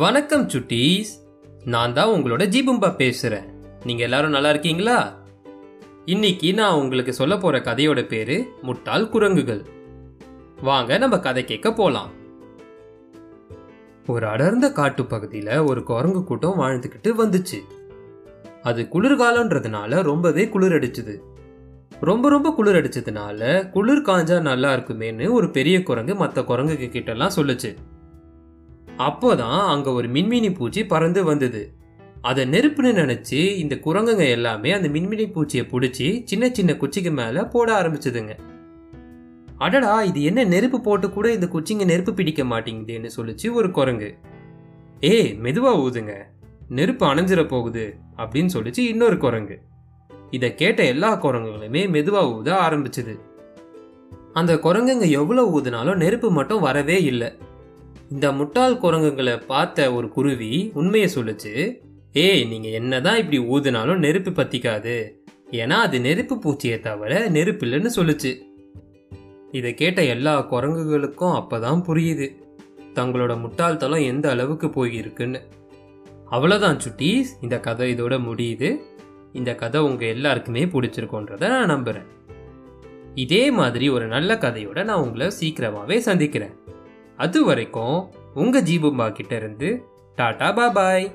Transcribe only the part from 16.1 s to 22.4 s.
கூட்டம் வாழ்ந்துக்கிட்டு வந்துச்சு. அது குளிர்காலன்றதுனால ரொம்பவே குளிர் அடிச்சுது ரொம்ப